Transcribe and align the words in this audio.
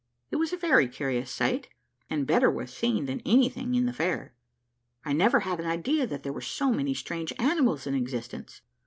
It 0.31 0.37
was 0.37 0.51
a 0.51 0.57
very 0.57 0.87
curious 0.87 1.29
sight, 1.29 1.67
and 2.09 2.25
better 2.25 2.49
worth 2.49 2.71
seeing 2.71 3.05
than 3.05 3.19
anything 3.19 3.75
in 3.75 3.85
the 3.85 3.93
fair; 3.93 4.33
I 5.05 5.13
never 5.13 5.41
had 5.41 5.59
an 5.59 5.67
idea 5.67 6.07
that 6.07 6.23
there 6.23 6.33
were 6.33 6.41
so 6.41 6.71
many 6.71 6.95
strange 6.95 7.31
animals 7.37 7.85
in 7.85 7.93
existence. 7.93 8.61